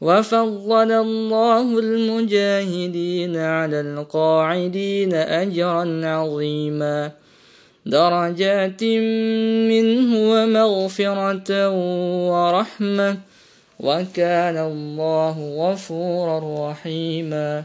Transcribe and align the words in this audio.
وفضل 0.00 0.92
الله 0.92 1.78
المجاهدين 1.78 3.36
على 3.36 3.80
القاعدين 3.80 5.14
أجرا 5.14 6.00
عظيما. 6.04 7.10
درجات 7.86 8.84
منه 9.70 10.32
ومغفرة 10.32 11.70
ورحمة. 12.30 13.16
وكان 13.80 14.56
الله 14.56 15.36
غفورا 15.58 16.70
رحيما. 16.70 17.64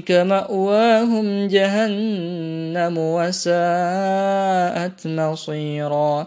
مأواهم 0.00 1.48
جهنم 1.48 2.98
وساءت 2.98 5.06
مصيرا. 5.06 6.26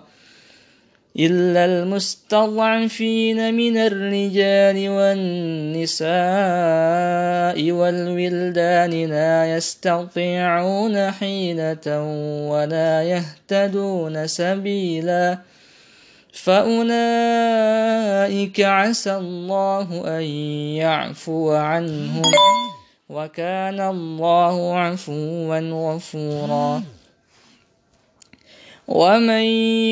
إلا 1.20 1.66
المستضعفين 1.66 3.54
من 3.54 3.78
الرجال 3.78 4.90
والنساء 4.90 6.12
والولدان 7.72 9.10
لا 9.10 9.58
يستطيعون 9.58 11.12
حيلة 11.12 12.04
ولا 12.50 13.04
يهتدون 13.04 14.28
سبيلاً. 14.28 15.38
فأولئك 16.36 18.62
عسى 18.62 19.16
الله 19.16 20.18
أن 20.18 20.24
يعفو 20.76 21.52
عنهم. 21.52 22.32
وكان 23.10 23.82
الله 23.82 24.78
عفوا 24.78 25.60
غفورا. 25.60 26.84
ومن 28.88 29.44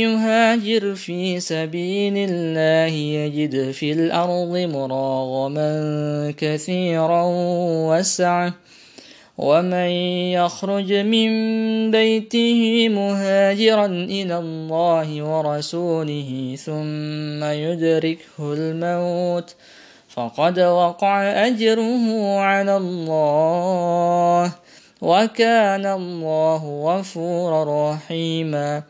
يهاجر 0.02 0.96
في 0.96 1.40
سبيل 1.40 2.14
الله 2.18 2.94
يجد 2.94 3.72
في 3.72 3.92
الأرض 3.92 4.58
مراغما 4.58 6.34
كثيرا 6.38 7.24
وسعة. 7.90 8.54
ومن 9.38 9.90
يخرج 10.34 10.94
من 10.94 11.32
بيته 11.92 12.90
مهاجرا 12.90 13.86
إلى 13.86 14.38
الله 14.38 15.24
ورسوله 15.24 16.58
ثم 16.66 17.44
يدركه 17.44 18.40
الموت. 18.40 19.56
فقد 20.14 20.60
وقع 20.60 21.48
أجره 21.48 22.40
على 22.40 22.78
الله 22.78 24.52
وكان 25.02 25.86
الله 25.86 26.82
غفورا 26.86 27.94
رحيما. 27.94 28.84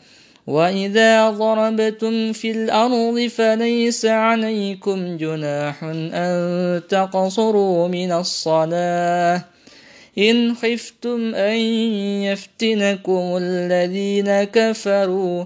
وإذا 0.47 1.29
ضربتم 1.29 2.33
في 2.33 2.51
الأرض 2.51 3.27
فليس 3.27 4.05
عليكم 4.05 5.17
جناح 5.17 5.83
أن 6.13 6.81
تقصروا 6.89 7.87
من 7.87 8.11
الصلاة. 8.11 9.41
إن 10.17 10.55
خفتم 10.55 11.35
أن 11.35 11.57
يفتنكم 12.27 13.37
الذين 13.37 14.43
كفروا 14.43 15.45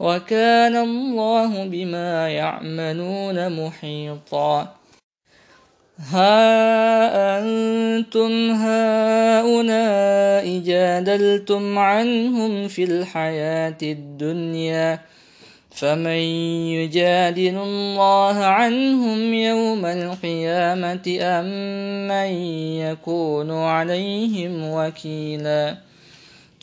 وكان 0.00 0.76
الله 0.76 1.64
بما 1.64 2.28
يعملون 2.28 3.66
محيطا. 3.66 4.74
ها 6.00 7.38
أنتم 7.38 8.50
هؤلاء 8.50 10.58
جادلتم 10.58 11.78
عنهم 11.78 12.68
في 12.68 12.84
الحياة 12.84 13.76
الدنيا 13.82 15.00
فمن 15.70 16.22
يجادل 16.76 17.58
الله 17.58 18.44
عنهم 18.44 19.34
يوم 19.34 19.86
القيامة 19.86 21.18
أم 21.20 21.46
من 22.08 22.30
يكون 22.80 23.50
عليهم 23.50 24.70
وكيلا؟ 24.70 25.89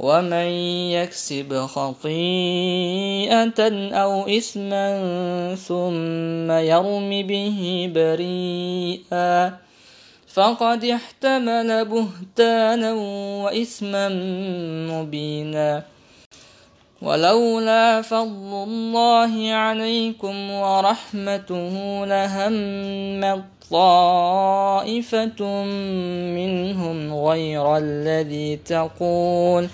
ومن 0.00 0.48
يكسب 0.96 1.66
خطيئة 1.66 3.60
أو 3.92 4.28
إثما 4.28 4.88
ثم 5.54 6.50
يرم 6.50 7.10
به 7.26 7.90
بريئا 7.94 9.58
فقد 10.26 10.84
احتمل 10.84 11.84
بهتانا 11.84 12.92
وإثما 13.44 14.08
مبينا 14.92 15.82
ولولا 17.02 18.02
فضل 18.02 18.52
الله 18.68 19.52
عليكم 19.52 20.50
ورحمته 20.50 22.04
لهم 22.06 22.54
طائفة 23.70 25.64
منهم 26.34 27.14
غير 27.14 27.76
الذي 27.76 28.56
تقول 28.56 29.68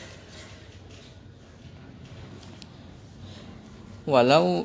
ولو 4.08 4.64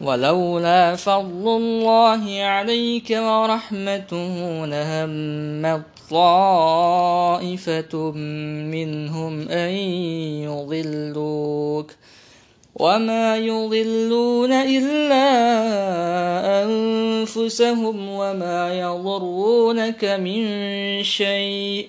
ولولا 0.00 0.96
فضل 0.96 1.48
الله 1.48 2.42
عليك 2.42 3.10
ورحمته 3.10 4.66
لهم 4.66 5.82
طائفة 6.10 8.10
منهم 8.72 9.48
أن 9.48 9.70
يضلوك. 10.48 11.90
وما 12.74 13.36
يضلون 13.36 14.52
إلا 14.52 15.28
أنفسهم 16.64 18.08
وما 18.08 18.80
يضرونك 18.80 20.04
من 20.04 20.42
شيء. 21.02 21.88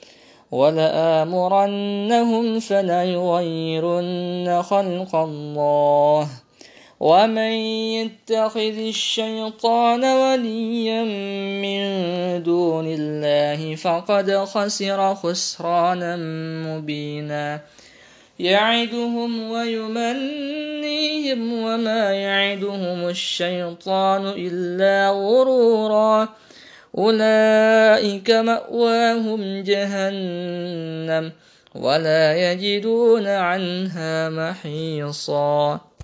ولآمرنهم 0.51 2.45
فليغيرن 2.59 4.61
خلق 4.61 5.15
الله. 5.15 6.27
ومن 6.99 7.51
يتخذ 7.97 8.57
الشيطان 8.57 10.05
وليا 10.05 11.03
من 11.61 11.81
دون 12.43 12.85
الله 12.87 13.75
فقد 13.75 14.31
خسر 14.31 15.15
خسرانا 15.15 16.15
مبينا. 16.67 17.61
يعدهم 18.39 19.51
ويمنيهم 19.51 21.63
وما 21.63 22.11
يعدهم 22.11 23.09
الشيطان 23.09 24.33
إلا 24.37 25.09
غرورا. 25.09 26.29
أولئك 26.97 28.31
مأواهم 28.31 29.63
جهنم 29.63 31.31
ولا 31.75 32.51
يجدون 32.51 33.27
عنها 33.27 34.29
محيصا. 34.29 35.90